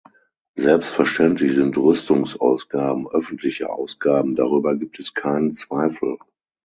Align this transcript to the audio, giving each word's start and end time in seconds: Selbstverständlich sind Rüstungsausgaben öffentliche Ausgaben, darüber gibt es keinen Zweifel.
Selbstverständlich 0.57 1.53
sind 1.53 1.77
Rüstungsausgaben 1.77 3.07
öffentliche 3.09 3.69
Ausgaben, 3.71 4.33
darüber 4.33 4.75
gibt 4.75 4.97
es 4.97 5.13
keinen 5.13 5.53
Zweifel. 5.53 6.17